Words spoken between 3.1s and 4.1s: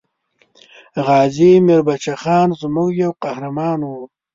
قهرمان وو.